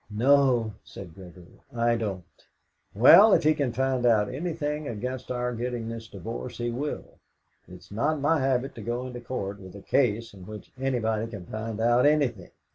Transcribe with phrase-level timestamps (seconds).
[0.09, 2.23] "No," said Gregory, "I don't."
[2.95, 7.19] "Well, if he can find out anything against our getting this divorce, he will.
[7.67, 11.29] It is not my habit to go into Court with a case in which anybody
[11.29, 12.49] can find out anything."